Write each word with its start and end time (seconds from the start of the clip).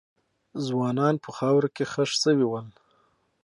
ځوانان 0.65 1.15
په 1.23 1.29
خاورو 1.37 1.69
کې 1.75 1.83
خښ 1.93 2.11
سوي 2.23 2.45
ول. 2.47 2.67